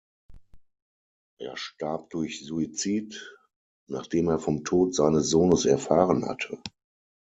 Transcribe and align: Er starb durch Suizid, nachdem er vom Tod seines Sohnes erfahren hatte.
Er 1.37 1.55
starb 1.57 2.09
durch 2.09 2.43
Suizid, 2.43 3.37
nachdem 3.87 4.29
er 4.29 4.39
vom 4.39 4.63
Tod 4.63 4.95
seines 4.95 5.29
Sohnes 5.29 5.65
erfahren 5.65 6.25
hatte. 6.25 6.57